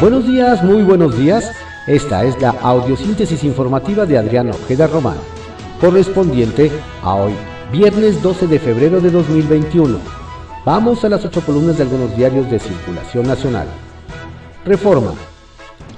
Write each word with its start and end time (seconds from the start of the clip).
Buenos 0.00 0.26
días, 0.26 0.64
muy 0.64 0.82
buenos 0.82 1.18
días. 1.18 1.52
Esta 1.86 2.24
es 2.24 2.40
la 2.40 2.52
audiosíntesis 2.62 3.44
informativa 3.44 4.06
de 4.06 4.16
Adriano 4.16 4.52
Ojeda 4.52 4.86
Román, 4.86 5.18
correspondiente 5.78 6.72
a 7.02 7.16
hoy, 7.16 7.34
viernes 7.70 8.22
12 8.22 8.46
de 8.46 8.58
febrero 8.58 9.02
de 9.02 9.10
2021. 9.10 9.98
Vamos 10.64 11.04
a 11.04 11.10
las 11.10 11.22
ocho 11.26 11.42
columnas 11.42 11.76
de 11.76 11.82
algunos 11.82 12.16
diarios 12.16 12.50
de 12.50 12.58
circulación 12.58 13.26
nacional. 13.26 13.66
Reforma. 14.64 15.12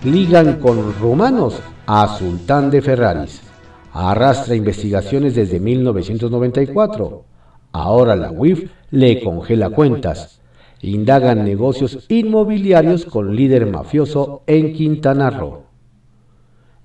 Ligan 0.02 0.58
con 0.58 0.98
romanos 1.00 1.60
a 1.86 2.18
Sultán 2.18 2.72
de 2.72 2.82
Ferraris. 2.82 3.40
Arrastra 3.92 4.56
investigaciones 4.56 5.36
desde 5.36 5.60
1994. 5.60 7.24
Ahora 7.70 8.16
la 8.16 8.32
UIF 8.32 8.68
le 8.90 9.22
congela 9.22 9.70
cuentas. 9.70 10.41
Indagan 10.82 11.44
negocios 11.44 12.06
inmobiliarios 12.08 13.04
con 13.04 13.36
líder 13.36 13.66
mafioso 13.66 14.42
en 14.48 14.72
Quintana 14.72 15.30
Roo. 15.30 15.62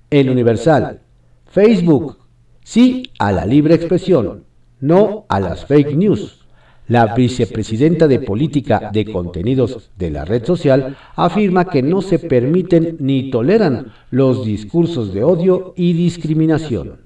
El 0.08 0.30
Universal. 0.30 1.00
Facebook. 1.46 2.16
Sí 2.62 3.10
a 3.18 3.32
la 3.32 3.44
libre 3.44 3.74
expresión, 3.74 4.44
no 4.78 5.26
a 5.28 5.40
las 5.40 5.66
fake 5.66 5.96
news. 5.96 6.46
La 6.86 7.14
vicepresidenta 7.14 8.06
de 8.06 8.20
Política 8.20 8.90
de 8.92 9.04
Contenidos 9.04 9.90
de 9.96 10.10
la 10.10 10.24
red 10.24 10.44
social 10.44 10.96
afirma 11.16 11.68
que 11.68 11.82
no 11.82 12.00
se 12.00 12.20
permiten 12.20 12.98
ni 13.00 13.30
toleran 13.30 13.92
los 14.10 14.46
discursos 14.46 15.12
de 15.12 15.24
odio 15.24 15.74
y 15.76 15.92
discriminación. 15.92 17.00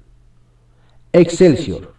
Excelsior. 1.11 1.93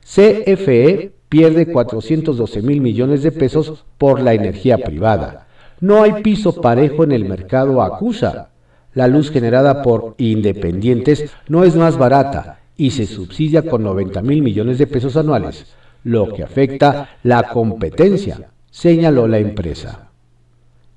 CFE 0.00 1.12
pierde 1.32 1.72
412 1.72 2.60
mil 2.60 2.82
millones 2.82 3.22
de 3.22 3.32
pesos 3.32 3.86
por 3.96 4.20
la 4.20 4.34
energía 4.34 4.76
privada. 4.76 5.46
No 5.80 6.02
hay 6.02 6.22
piso 6.22 6.60
parejo 6.60 7.04
en 7.04 7.12
el 7.12 7.24
mercado, 7.24 7.82
acusa. 7.82 8.50
La 8.92 9.08
luz 9.08 9.30
generada 9.30 9.82
por 9.82 10.14
independientes 10.18 11.32
no 11.48 11.64
es 11.64 11.74
más 11.74 11.96
barata 11.96 12.60
y 12.76 12.90
se 12.90 13.06
subsidia 13.06 13.62
con 13.62 13.82
90 13.82 14.20
mil 14.20 14.42
millones 14.42 14.76
de 14.76 14.86
pesos 14.86 15.16
anuales 15.16 15.74
lo 16.04 16.32
que 16.32 16.42
afecta 16.42 17.16
la 17.22 17.48
competencia, 17.48 18.50
señaló 18.70 19.28
la 19.28 19.38
empresa. 19.38 20.10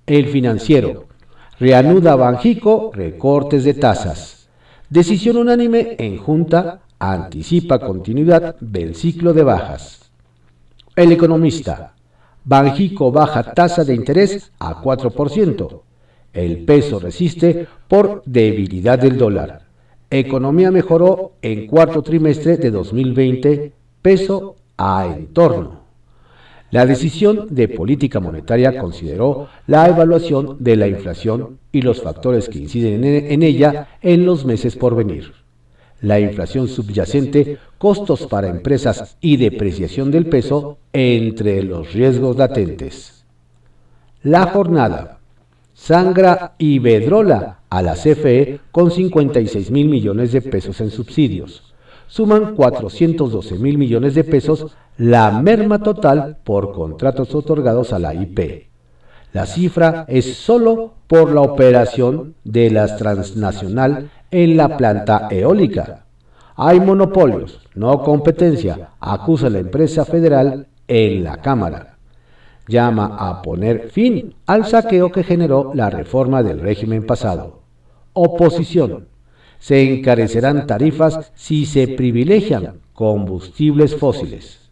El 0.05 0.27
financiero. 0.27 1.07
Reanuda 1.59 2.15
Banjico 2.15 2.91
recortes 2.93 3.63
de 3.63 3.75
tasas. 3.75 4.49
Decisión 4.89 5.37
unánime 5.37 5.95
en 5.99 6.17
Junta 6.17 6.81
anticipa 6.99 7.79
continuidad 7.79 8.55
del 8.59 8.95
ciclo 8.95 9.33
de 9.33 9.43
bajas. 9.43 10.04
El 10.95 11.11
economista. 11.11 11.93
Banjico 12.45 13.11
baja 13.11 13.53
tasa 13.53 13.83
de 13.83 13.93
interés 13.93 14.53
a 14.59 14.81
4%. 14.81 15.81
El 16.31 16.63
peso 16.63 16.99
resiste 16.99 17.67
por 17.89 18.23
debilidad 18.25 18.97
del 18.97 19.17
dólar. 19.17 19.63
Economía 20.09 20.71
mejoró 20.71 21.33
en 21.41 21.67
cuarto 21.67 22.01
trimestre 22.01 22.55
de 22.55 22.71
2020, 22.71 23.73
peso 24.01 24.55
a 24.77 25.05
entorno. 25.07 25.81
La 26.71 26.85
decisión 26.85 27.47
de 27.49 27.67
política 27.67 28.21
monetaria 28.21 28.79
consideró 28.79 29.49
la 29.67 29.89
evaluación 29.89 30.55
de 30.61 30.77
la 30.77 30.87
inflación 30.87 31.59
y 31.73 31.81
los 31.81 32.01
factores 32.01 32.47
que 32.47 32.59
inciden 32.59 33.03
en 33.03 33.43
ella 33.43 33.89
en 34.01 34.25
los 34.25 34.45
meses 34.45 34.77
por 34.77 34.95
venir. 34.95 35.44
La 36.05 36.19
inflación 36.19 36.67
subyacente, 36.67 37.57
costos 37.79 38.27
para 38.27 38.47
empresas 38.47 39.17
y 39.21 39.37
depreciación 39.37 40.11
del 40.11 40.27
peso 40.27 40.77
entre 40.93 41.63
los 41.63 41.93
riesgos 41.93 42.37
latentes. 42.37 43.25
La 44.21 44.43
jornada. 44.43 45.17
Sangra 45.73 46.53
Iberdrola 46.59 47.61
a 47.71 47.81
la 47.81 47.95
CFE 47.95 48.59
con 48.71 48.91
56 48.91 49.71
mil 49.71 49.89
millones 49.89 50.31
de 50.31 50.41
pesos 50.43 50.79
en 50.79 50.91
subsidios 50.91 51.73
suman 52.07 52.55
412 52.55 53.55
mil 53.55 53.79
millones 53.79 54.13
de 54.13 54.23
pesos 54.23 54.67
la 54.97 55.31
merma 55.31 55.79
total 55.79 56.37
por 56.43 56.71
contratos 56.71 57.33
otorgados 57.33 57.93
a 57.93 57.99
la 57.99 58.13
IP. 58.13 58.67
La 59.33 59.45
cifra 59.45 60.05
es 60.07 60.35
solo 60.35 60.93
por 61.07 61.33
la 61.33 61.41
operación 61.41 62.35
de 62.45 62.69
la 62.69 62.95
transnacional 62.95 64.11
en 64.31 64.57
la 64.57 64.77
planta 64.77 65.27
eólica. 65.31 66.05
Hay 66.55 66.79
monopolios, 66.79 67.59
no 67.75 68.01
competencia, 68.01 68.91
acusa 68.99 69.49
la 69.49 69.59
empresa 69.59 70.05
federal 70.05 70.67
en 70.87 71.23
la 71.23 71.37
Cámara. 71.37 71.97
Llama 72.67 73.15
a 73.19 73.41
poner 73.41 73.89
fin 73.89 74.35
al 74.45 74.65
saqueo 74.65 75.11
que 75.11 75.23
generó 75.23 75.71
la 75.73 75.89
reforma 75.89 76.41
del 76.43 76.59
régimen 76.59 77.05
pasado. 77.05 77.61
Oposición 78.13 79.07
se 79.59 79.81
encarecerán 79.81 80.67
tarifas 80.67 81.31
si 81.35 81.65
se 81.65 81.87
privilegian 81.87 82.81
combustibles 82.93 83.95
fósiles. 83.95 84.71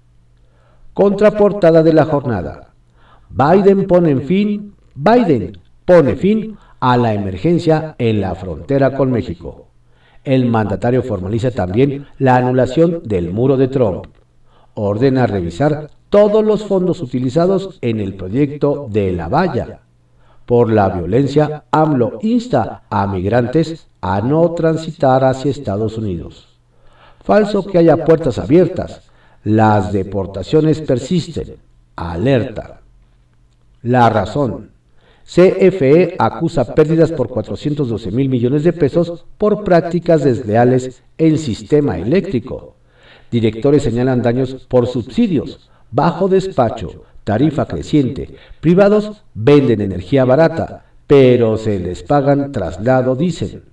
Contraportada 0.93 1.83
de 1.83 1.93
la 1.93 2.05
jornada. 2.05 2.73
Biden 3.29 3.87
pone 3.87 4.15
fin, 4.21 4.75
Biden 4.95 5.57
pone 5.85 6.15
fin 6.15 6.57
a 6.83 6.97
la 6.97 7.13
emergencia 7.13 7.95
en 7.97 8.19
la 8.19 8.35
frontera 8.35 8.97
con 8.97 9.09
México. 9.09 9.67
El 10.25 10.47
mandatario 10.47 11.01
formaliza 11.01 11.49
también 11.49 12.07
la 12.19 12.35
anulación 12.35 13.01
del 13.05 13.31
muro 13.31 13.55
de 13.55 13.69
Trump. 13.69 14.07
Ordena 14.73 15.25
revisar 15.25 15.89
todos 16.09 16.43
los 16.43 16.65
fondos 16.65 17.01
utilizados 17.01 17.77
en 17.79 18.01
el 18.01 18.15
proyecto 18.15 18.87
de 18.89 19.13
la 19.13 19.29
valla 19.29 19.79
por 20.45 20.69
la 20.69 20.89
violencia, 20.89 21.63
AMLO 21.71 22.19
insta 22.21 22.83
a 22.89 23.07
migrantes 23.07 23.87
a 24.01 24.19
no 24.19 24.51
transitar 24.51 25.23
hacia 25.23 25.51
Estados 25.51 25.97
Unidos. 25.97 26.49
Falso 27.23 27.65
que 27.65 27.77
haya 27.77 28.03
puertas 28.03 28.39
abiertas. 28.39 29.09
Las 29.45 29.93
deportaciones 29.93 30.81
persisten. 30.81 31.55
Alerta. 31.95 32.81
La 33.83 34.09
razón. 34.09 34.72
CFE 35.25 36.15
acusa 36.19 36.75
pérdidas 36.75 37.11
por 37.11 37.29
412 37.29 38.11
mil 38.11 38.29
millones 38.29 38.63
de 38.63 38.73
pesos 38.73 39.25
por 39.37 39.63
prácticas 39.63 40.23
desleales 40.23 41.01
en 41.17 41.37
sistema 41.37 41.97
eléctrico. 41.97 42.75
Directores 43.31 43.83
señalan 43.83 44.21
daños 44.21 44.53
por 44.67 44.85
subsidios, 44.85 45.69
bajo 45.91 46.27
despacho, 46.27 47.03
tarifa 47.23 47.65
creciente. 47.65 48.35
Privados 48.59 49.23
venden 49.33 49.81
energía 49.81 50.25
barata, 50.25 50.85
pero 51.07 51.57
se 51.57 51.79
les 51.79 52.03
pagan 52.03 52.51
traslado, 52.51 53.15
dicen. 53.15 53.63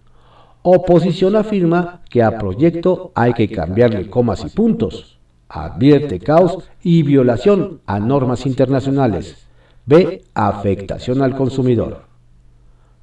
Oposición 0.63 1.37
afirma 1.37 2.03
que 2.11 2.23
a 2.23 2.39
proyecto 2.39 3.13
hay 3.15 3.33
que 3.33 3.51
cambiarle 3.51 4.09
comas 4.09 4.45
y 4.45 4.51
puntos. 4.51 5.19
Advierte 5.49 6.21
caos 6.21 6.71
y 6.83 7.03
violación 7.03 7.81
a 7.87 7.99
normas 7.99 8.47
internacionales. 8.47 9.50
B. 9.87 10.23
Afectación 10.35 11.23
al 11.23 11.37
consumidor. 11.37 12.05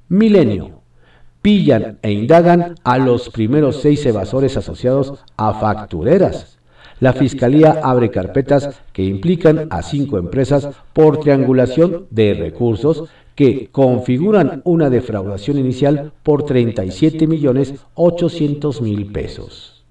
Milenio. 0.08 0.80
Pillan 1.42 1.98
e 2.02 2.10
indagan 2.12 2.74
a 2.84 2.98
los 2.98 3.30
primeros 3.30 3.80
seis 3.80 4.04
evasores 4.06 4.56
asociados 4.56 5.14
a 5.36 5.54
factureras 5.54 6.58
la 7.00 7.12
Fiscalía 7.12 7.80
abre 7.82 8.10
carpetas 8.10 8.80
que 8.92 9.04
implican 9.04 9.68
a 9.70 9.82
cinco 9.82 10.18
empresas 10.18 10.68
por 10.92 11.20
triangulación 11.20 12.06
de 12.10 12.34
recursos 12.34 13.08
que 13.36 13.68
configuran 13.70 14.62
una 14.64 14.90
defraudación 14.90 15.58
inicial 15.58 16.12
por 16.24 16.44
37 16.44 17.28
millones 17.28 17.74
800 17.94 18.80
mil 18.82 19.12
pesos. 19.12 19.84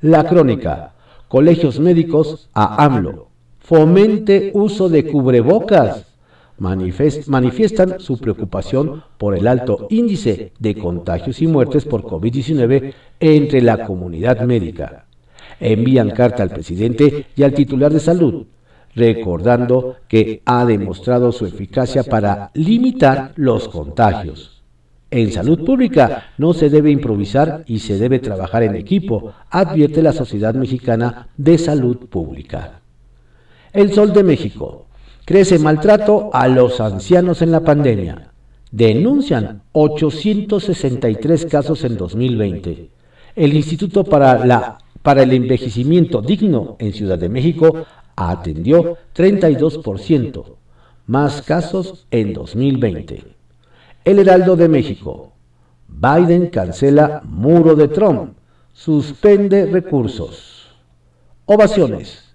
La 0.00 0.24
crónica. 0.24 0.94
Colegios 1.28 1.78
médicos 1.78 2.48
a 2.54 2.82
AMLO. 2.84 3.28
Fomente 3.64 4.50
uso 4.54 4.88
de 4.88 5.04
cubrebocas. 5.10 6.06
manifiestan 6.58 7.98
su 7.98 8.18
preocupación 8.18 9.02
por 9.18 9.36
el 9.36 9.48
alto 9.48 9.88
índice 9.90 10.52
de 10.60 10.76
contagios 10.76 11.42
y 11.42 11.48
muertes 11.48 11.84
por 11.84 12.04
COVID-19 12.04 12.94
entre 13.18 13.60
la 13.60 13.84
comunidad 13.84 14.40
médica 14.42 15.06
envían 15.60 16.10
carta 16.10 16.42
al 16.42 16.50
presidente 16.50 17.26
y 17.36 17.42
al 17.42 17.54
titular 17.54 17.92
de 17.92 18.00
salud, 18.00 18.46
recordando 18.94 19.96
que 20.08 20.42
ha 20.44 20.64
demostrado 20.64 21.32
su 21.32 21.46
eficacia 21.46 22.04
para 22.04 22.50
limitar 22.54 23.32
los 23.36 23.68
contagios. 23.68 24.62
En 25.10 25.30
salud 25.32 25.64
pública 25.64 26.32
no 26.38 26.54
se 26.54 26.70
debe 26.70 26.90
improvisar 26.90 27.64
y 27.66 27.78
se 27.78 27.98
debe 27.98 28.18
trabajar 28.18 28.62
en 28.64 28.74
equipo, 28.74 29.32
advierte 29.50 30.02
la 30.02 30.12
Sociedad 30.12 30.54
Mexicana 30.54 31.28
de 31.36 31.56
Salud 31.58 31.98
Pública. 32.08 32.80
El 33.74 33.92
Sol 33.92 34.12
de 34.12 34.22
México. 34.22 34.86
Crece 35.24 35.58
maltrato 35.58 36.30
a 36.32 36.46
los 36.46 36.80
ancianos 36.80 37.42
en 37.42 37.50
la 37.50 37.58
pandemia. 37.58 38.30
Denuncian 38.70 39.62
863 39.72 41.46
casos 41.46 41.82
en 41.82 41.96
2020. 41.96 42.90
El 43.34 43.52
Instituto 43.52 44.04
para 44.04 44.46
la 44.46 44.78
para 45.02 45.24
el 45.24 45.32
envejecimiento 45.32 46.22
digno 46.22 46.76
en 46.78 46.92
Ciudad 46.92 47.18
de 47.18 47.28
México 47.28 47.84
atendió 48.14 48.96
32%, 49.12 50.56
más 51.06 51.42
casos 51.42 52.06
en 52.12 52.32
2020. 52.32 53.24
El 54.04 54.18
Heraldo 54.20 54.54
de 54.54 54.68
México. 54.68 55.32
Biden 55.88 56.46
cancela 56.46 57.22
muro 57.24 57.74
de 57.74 57.88
Trump. 57.88 58.36
Suspende 58.72 59.66
recursos. 59.66 60.70
Ovaciones. 61.44 62.33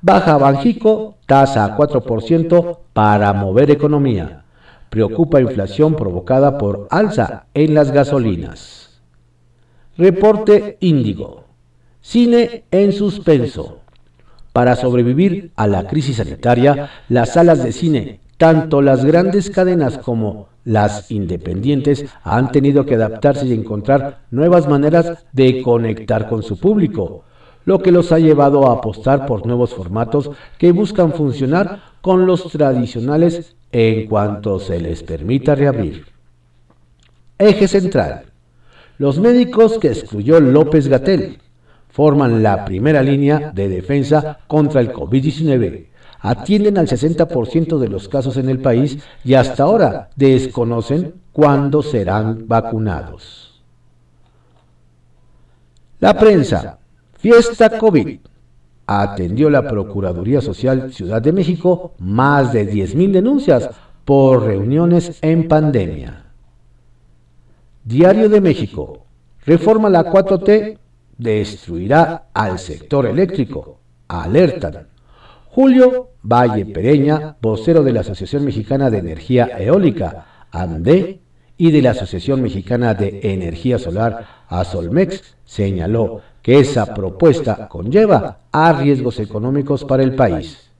Baja 0.00 0.38
Banjico, 0.38 1.16
tasa 1.26 1.64
a 1.64 1.76
4% 1.76 2.78
para 2.92 3.32
mover 3.32 3.72
economía. 3.72 4.44
Preocupa 4.90 5.40
inflación 5.40 5.96
provocada 5.96 6.56
por 6.56 6.86
alza 6.90 7.46
en 7.52 7.74
las 7.74 7.90
gasolinas. 7.90 9.00
Reporte 9.96 10.76
Índigo. 10.80 11.44
Cine 12.00 12.62
en 12.70 12.92
suspenso. 12.92 13.80
Para 14.52 14.76
sobrevivir 14.76 15.50
a 15.56 15.66
la 15.66 15.88
crisis 15.88 16.18
sanitaria, 16.18 16.90
las 17.08 17.30
salas 17.30 17.64
de 17.64 17.72
cine, 17.72 18.20
tanto 18.36 18.80
las 18.82 19.04
grandes 19.04 19.50
cadenas 19.50 19.98
como 19.98 20.46
las 20.64 21.10
independientes, 21.10 22.06
han 22.22 22.52
tenido 22.52 22.86
que 22.86 22.94
adaptarse 22.94 23.46
y 23.46 23.52
encontrar 23.52 24.20
nuevas 24.30 24.68
maneras 24.68 25.26
de 25.32 25.60
conectar 25.60 26.28
con 26.28 26.44
su 26.44 26.56
público, 26.56 27.24
lo 27.64 27.80
que 27.80 27.92
los 27.92 28.12
ha 28.12 28.18
llevado 28.18 28.66
a 28.66 28.74
apostar 28.74 29.26
por 29.26 29.46
nuevos 29.46 29.74
formatos 29.74 30.30
que 30.58 30.72
buscan 30.72 31.12
funcionar 31.12 31.80
con 32.00 32.26
los 32.26 32.44
tradicionales 32.50 33.56
en 33.72 34.06
cuanto 34.06 34.58
se 34.58 34.80
les 34.80 35.02
permita 35.02 35.54
reabrir. 35.54 36.06
Eje 37.38 37.68
central. 37.68 38.24
Los 38.98 39.18
médicos 39.18 39.78
que 39.78 39.88
excluyó 39.88 40.40
López 40.40 40.88
Gatel 40.88 41.38
forman 41.88 42.42
la 42.42 42.64
primera 42.64 43.02
línea 43.02 43.52
de 43.54 43.68
defensa 43.68 44.38
contra 44.46 44.80
el 44.80 44.92
COVID-19. 44.92 45.86
Atienden 46.20 46.78
al 46.78 46.88
60% 46.88 47.78
de 47.78 47.88
los 47.88 48.08
casos 48.08 48.36
en 48.36 48.48
el 48.48 48.60
país 48.60 48.98
y 49.24 49.34
hasta 49.34 49.62
ahora 49.62 50.10
desconocen 50.16 51.14
cuándo 51.32 51.82
serán 51.82 52.48
vacunados. 52.48 53.62
La 56.00 56.18
prensa. 56.18 56.78
Fiesta 57.18 57.78
COVID. 57.78 58.20
Atendió 58.86 59.50
la 59.50 59.66
Procuraduría 59.66 60.40
Social 60.40 60.92
Ciudad 60.92 61.20
de 61.20 61.32
México 61.32 61.94
más 61.98 62.52
de 62.52 62.72
10.000 62.72 63.10
denuncias 63.10 63.70
por 64.04 64.44
reuniones 64.44 65.18
en 65.20 65.48
pandemia. 65.48 66.26
Diario 67.84 68.28
de 68.28 68.40
México. 68.40 69.04
Reforma 69.44 69.90
la 69.90 70.04
4T 70.04 70.78
destruirá 71.18 72.28
al 72.32 72.60
sector 72.60 73.04
eléctrico. 73.06 73.80
Alertan. 74.06 74.86
Julio 75.46 76.10
Valle 76.22 76.66
Pereña, 76.66 77.36
vocero 77.42 77.82
de 77.82 77.92
la 77.92 78.00
Asociación 78.00 78.44
Mexicana 78.44 78.90
de 78.90 78.98
Energía 78.98 79.50
Eólica, 79.58 80.46
ANDE, 80.52 81.20
y 81.58 81.70
de 81.70 81.82
la 81.82 81.90
Asociación 81.90 82.40
Mexicana 82.40 82.94
de 82.94 83.20
Energía 83.22 83.78
Solar, 83.78 84.26
ASOLMEX, 84.48 85.36
señaló 85.44 86.22
que 86.40 86.60
esa 86.60 86.94
propuesta 86.94 87.68
conlleva 87.68 88.38
a 88.50 88.72
riesgos 88.72 89.18
económicos 89.18 89.84
para 89.84 90.02
el 90.02 90.14
país. 90.14 90.70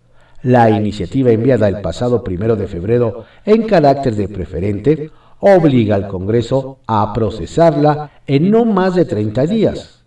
La 0.43 0.71
iniciativa 0.71 1.31
enviada 1.31 1.69
el 1.69 1.83
pasado 1.83 2.25
primero 2.25 2.57
de 2.57 2.69
febrero 2.69 3.25
en 3.45 3.65
carácter 3.65 4.15
de 4.15 4.29
preferente 4.29 5.11
obliga 5.41 5.97
al 5.97 6.09
Congreso 6.09 6.79
a 6.87 7.13
procesarla 7.13 8.23
en 8.27 8.51
no 8.51 8.65
más 8.65 8.95
de 8.95 9.05
30 9.05 9.47
días 9.47 9.99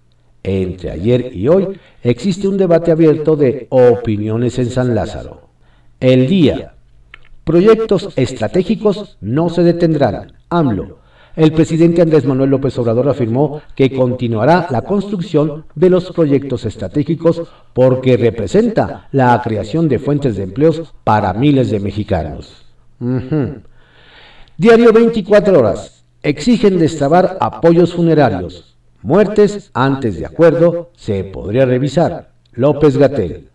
entre 0.44 0.92
ayer 0.92 1.36
y 1.36 1.48
hoy 1.48 1.80
existe 2.04 2.48
un 2.48 2.58
debate 2.58 2.92
abierto 2.92 3.36
de 3.36 3.68
opiniones 3.70 4.58
en 4.60 4.70
San 4.70 4.96
Lázaro. 4.96 5.50
El 6.00 6.28
día. 6.28 6.74
Proyectos 7.44 8.10
estratégicos 8.16 9.18
no 9.20 9.50
se 9.50 9.64
detendrán. 9.64 10.34
AMLO. 10.52 11.00
El 11.36 11.54
presidente 11.54 12.02
Andrés 12.02 12.26
Manuel 12.26 12.50
López 12.50 12.78
Obrador 12.78 13.08
afirmó 13.08 13.62
que 13.74 13.96
continuará 13.96 14.68
la 14.70 14.82
construcción 14.82 15.66
de 15.76 15.90
los 15.90 16.12
proyectos 16.12 16.66
estratégicos 16.66 17.44
porque 17.74 18.18
representa 18.18 19.08
la 19.12 19.42
creación 19.42 19.88
de 19.88 19.98
fuentes 19.98 20.36
de 20.36 20.44
empleos 20.44 20.94
para 21.06 21.34
miles 21.34 21.72
de 21.72 21.80
mexicanos. 21.80 22.66
Diario 24.58 24.92
24 24.92 25.58
horas. 25.58 26.04
Exigen 26.22 26.78
destrabar 26.78 27.38
apoyos 27.40 27.94
funerarios. 27.94 28.76
Muertes 29.02 29.72
antes 29.74 30.20
de 30.20 30.26
acuerdo 30.26 30.92
se 30.96 31.24
podría 31.24 31.66
revisar. 31.66 32.32
López 32.52 32.98
Gatel. 32.98 33.48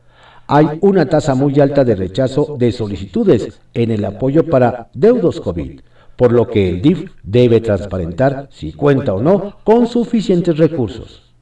Hay 0.49 0.79
una 0.81 1.07
tasa 1.07 1.35
muy 1.35 1.61
alta 1.61 1.85
de 1.85 1.95
rechazo 1.95 2.57
de 2.59 2.73
solicitudes 2.73 3.61
en 3.75 3.91
el 3.91 4.05
apoyo 4.05 4.49
para 4.49 4.89
deudos 4.95 5.41
COVID, 5.41 5.81
por 6.17 6.33
lo 6.33 6.49
que 6.49 6.69
el 6.69 6.83
DIF 6.83 7.11
debe 7.23 7.61
transparentar 7.61 8.49
si 8.51 8.73
cuenta 8.73 9.15
o 9.15 9.23
no 9.23 9.59
con 9.65 9.87
suficientes 9.87 10.57
recursos. 10.59 11.35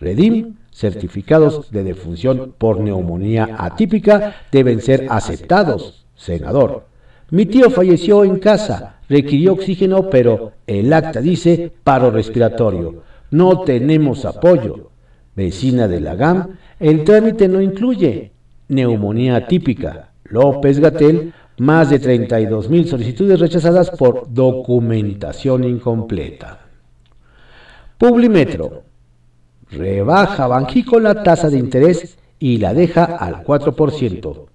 Redim, 0.00 0.56
certificados 0.72 1.70
de 1.70 1.84
defunción 1.84 2.54
por 2.56 2.80
neumonía 2.80 3.56
atípica 3.58 4.36
deben 4.50 4.80
ser 4.80 5.06
aceptados. 5.10 6.06
Senador. 6.14 6.86
Mi 7.30 7.46
tío 7.46 7.70
falleció 7.70 8.24
en 8.24 8.38
casa, 8.38 9.00
requirió 9.08 9.54
oxígeno, 9.54 10.08
pero 10.08 10.52
el 10.66 10.92
acta 10.92 11.20
dice 11.20 11.72
paro 11.82 12.10
respiratorio 12.10 13.02
no 13.32 13.62
tenemos 13.62 14.24
apoyo. 14.24 14.90
Vecina 15.34 15.88
de 15.88 16.00
la 16.00 16.14
GAM, 16.14 16.58
el 16.78 17.02
trámite 17.02 17.48
no 17.48 17.60
incluye 17.60 18.32
neumonía 18.68 19.48
típica. 19.48 20.10
López 20.24 20.78
Gatel, 20.78 21.32
más 21.58 21.90
de 21.90 21.98
32 21.98 22.68
mil 22.68 22.88
solicitudes 22.88 23.40
rechazadas 23.40 23.90
por 23.90 24.32
documentación 24.32 25.64
incompleta. 25.64 26.60
Publimetro. 27.98 28.82
Rebaja 29.70 30.46
Banjico 30.46 31.00
la 31.00 31.22
tasa 31.22 31.48
de 31.48 31.58
interés 31.58 32.18
y 32.38 32.58
la 32.58 32.74
deja 32.74 33.04
al 33.04 33.42
4% 33.42 34.52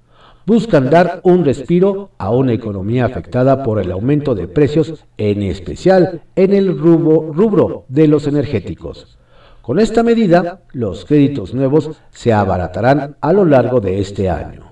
buscan 0.47 0.89
dar 0.89 1.19
un 1.23 1.43
respiro 1.43 2.11
a 2.17 2.31
una 2.31 2.53
economía 2.53 3.03
afectada 3.03 3.63
por 3.63 3.81
el 3.81 3.91
aumento 3.91 4.33
de 4.33 4.47
precios, 4.47 5.03
en 5.17 5.43
especial 5.43 6.21
en 6.37 6.53
el 6.53 6.77
rubro, 6.79 7.83
de 7.89 8.07
los 8.07 8.27
energéticos. 8.27 9.19
Con 9.61 9.77
esta 9.77 10.03
medida, 10.03 10.61
los 10.71 11.03
créditos 11.03 11.53
nuevos 11.53 11.91
se 12.11 12.31
abaratarán 12.31 13.17
a 13.19 13.33
lo 13.33 13.43
largo 13.43 13.81
de 13.81 13.99
este 13.99 14.29
año. 14.29 14.66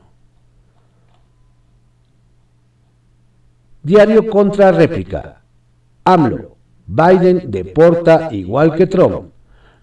Diario 3.85 4.27
contra 4.27 4.71
réplica. 4.71 5.41
AMLO. 6.03 6.55
Biden 6.87 7.51
deporta 7.51 8.29
igual 8.31 8.75
que 8.75 8.87
Trump. 8.87 9.29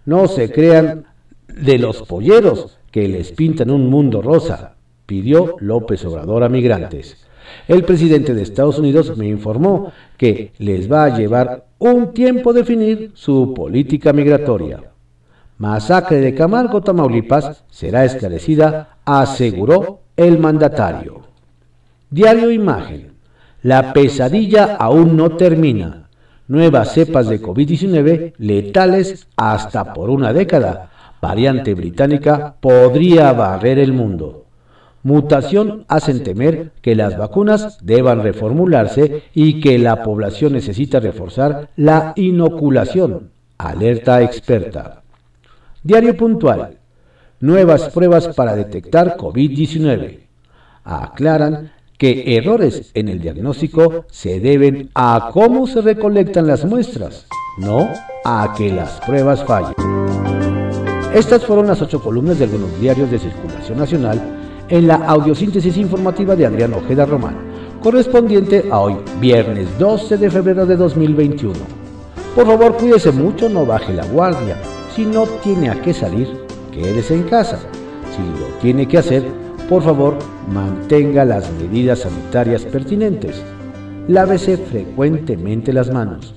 No 0.05 0.27
se 0.27 0.51
crean 0.51 1.05
de 1.47 1.77
los 1.77 2.03
polleros 2.03 2.77
que 2.91 3.07
les 3.07 3.31
pintan 3.31 3.69
un 3.69 3.89
mundo 3.89 4.21
rosa 4.21 4.75
pidió 5.05 5.55
López 5.59 6.03
Obrador 6.05 6.43
a 6.43 6.49
migrantes. 6.49 7.17
El 7.67 7.83
presidente 7.83 8.33
de 8.33 8.41
Estados 8.41 8.79
Unidos 8.79 9.15
me 9.17 9.27
informó 9.27 9.91
que 10.17 10.51
les 10.57 10.91
va 10.91 11.05
a 11.05 11.17
llevar 11.17 11.65
un 11.79 12.13
tiempo 12.13 12.53
definir 12.53 13.11
su 13.13 13.53
política 13.53 14.11
migratoria. 14.11 14.91
Masacre 15.59 16.17
de 16.17 16.33
Camargo, 16.33 16.81
Tamaulipas, 16.81 17.63
será 17.69 18.03
esclarecida, 18.03 18.97
aseguró 19.05 19.99
el 20.17 20.39
mandatario. 20.39 21.21
Diario 22.09 22.51
Imagen. 22.51 23.12
La 23.63 23.93
pesadilla 23.93 24.75
aún 24.75 25.17
no 25.17 25.35
termina. 25.35 26.09
Nuevas 26.47 26.93
cepas 26.93 27.27
de 27.27 27.41
COVID-19 27.41 28.33
letales 28.37 29.27
hasta 29.35 29.93
por 29.93 30.09
una 30.09 30.31
década. 30.33 30.91
Variante 31.21 31.73
británica 31.73 32.55
podría 32.59 33.33
barrer 33.33 33.79
el 33.79 33.93
mundo 33.93 34.43
mutación 35.03 35.85
hacen 35.89 36.23
temer 36.23 36.71
que 36.81 36.95
las 36.95 37.17
vacunas 37.17 37.77
deban 37.83 38.23
reformularse 38.23 39.23
y 39.33 39.59
que 39.59 39.77
la 39.77 40.01
población 40.01 40.53
necesita 40.53 40.99
reforzar 40.99 41.69
la 41.75 42.13
inoculación. 42.15 43.31
Alerta 43.57 44.21
experta. 44.21 45.03
Diario 45.83 46.17
puntual. 46.17 46.77
Nuevas 47.41 47.89
pruebas 47.89 48.29
para 48.29 48.55
detectar 48.55 49.17
COVID-19. 49.17 50.21
Aclaran 50.85 51.71
que 52.03 52.35
errores 52.35 52.91
en 52.95 53.07
el 53.07 53.21
diagnóstico 53.21 54.03
se 54.11 54.41
deben 54.41 54.89
a 54.93 55.29
cómo 55.31 55.65
se 55.67 55.79
recolectan 55.79 56.45
las 56.45 56.65
muestras, 56.65 57.27
no 57.57 57.87
a 58.25 58.53
que 58.57 58.73
las 58.73 58.99
pruebas 59.05 59.41
fallen. 59.45 59.73
Estas 61.13 61.45
fueron 61.45 61.65
las 61.65 61.81
ocho 61.81 62.03
columnas 62.03 62.39
de 62.39 62.43
algunos 62.43 62.77
diarios 62.81 63.09
de 63.09 63.19
circulación 63.19 63.77
nacional 63.77 64.21
en 64.67 64.85
la 64.85 64.95
audiosíntesis 64.95 65.77
informativa 65.77 66.35
de 66.35 66.45
Adrián 66.45 66.73
Ojeda 66.73 67.05
Román, 67.05 67.37
correspondiente 67.81 68.65
a 68.69 68.81
hoy, 68.81 68.97
viernes 69.21 69.69
12 69.79 70.17
de 70.17 70.29
febrero 70.29 70.65
de 70.65 70.75
2021. 70.75 71.53
Por 72.35 72.45
favor, 72.45 72.75
cuídese 72.75 73.13
mucho, 73.13 73.47
no 73.47 73.65
baje 73.65 73.93
la 73.93 74.05
guardia. 74.07 74.57
Si 74.93 75.05
no 75.05 75.23
tiene 75.41 75.69
a 75.69 75.81
qué 75.81 75.93
salir, 75.93 76.27
quédese 76.69 77.15
en 77.15 77.23
casa. 77.23 77.59
Si 78.13 78.21
lo 78.41 78.47
tiene 78.61 78.89
que 78.89 78.97
hacer, 78.97 79.23
por 79.69 79.81
favor, 79.81 80.17
mantenga 80.47 81.25
las 81.25 81.51
medidas 81.53 81.99
sanitarias 81.99 82.63
pertinentes. 82.65 83.41
lávese 84.07 84.57
frecuentemente 84.57 85.71
las 85.71 85.89
manos. 85.91 86.33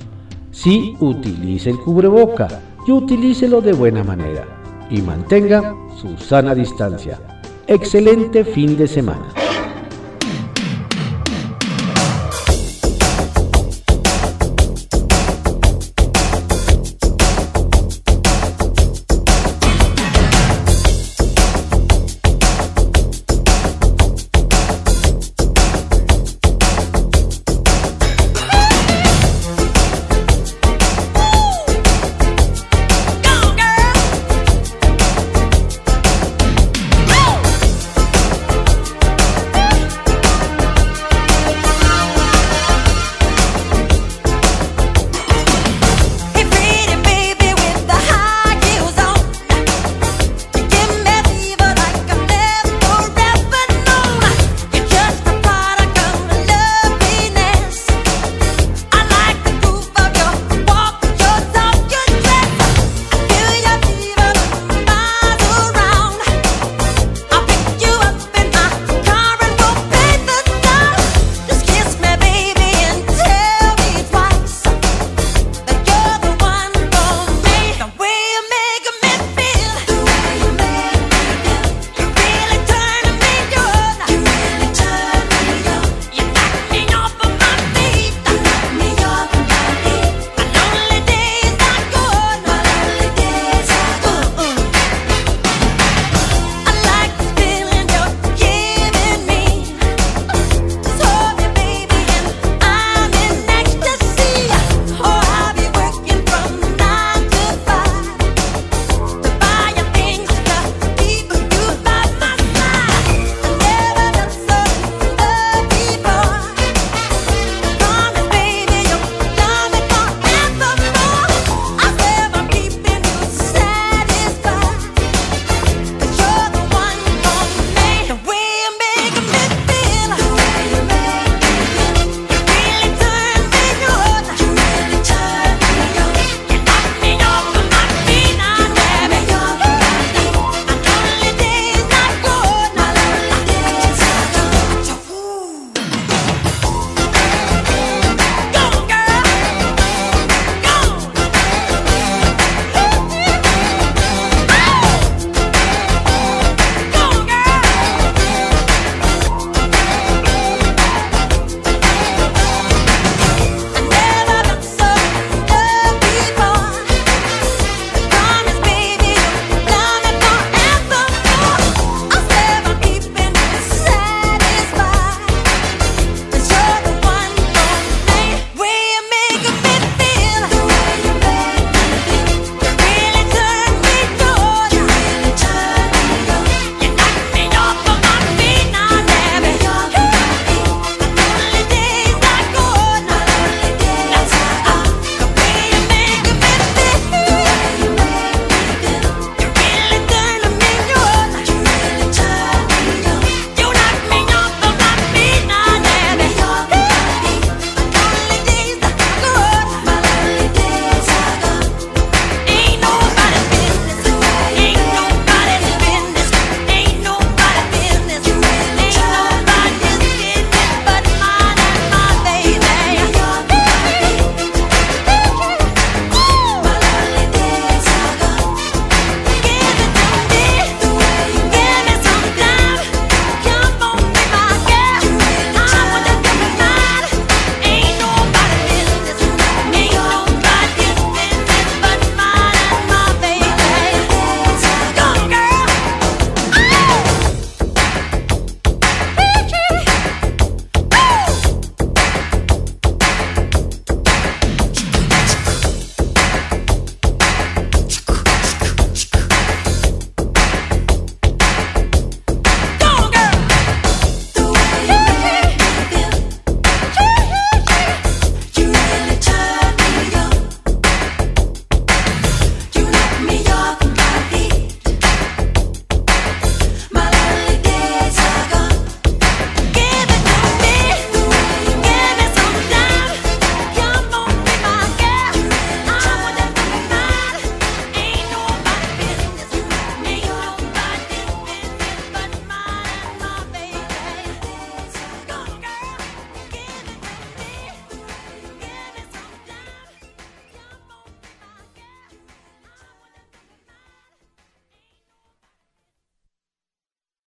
Sí, 0.53 0.95
utilice 1.01 1.71
el 1.71 1.79
cubreboca 1.79 2.49
y 2.87 2.93
utilícelo 2.93 3.61
de 3.61 3.73
buena 3.73 4.05
manera 4.05 4.45
y 4.89 5.03
mantenga 5.03 5.75
su 6.01 6.17
sana 6.17 6.55
distancia. 6.55 7.19
Excelente 7.67 8.45
fin 8.45 8.77
de 8.77 8.87
semana. 8.87 9.46